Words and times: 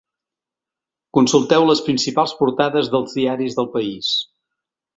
Consulteu 1.17 1.67
les 1.71 1.83
principals 1.89 2.35
portades 2.41 2.91
dels 2.95 3.15
diaris 3.21 3.61
del 3.61 3.71
país. 3.77 4.13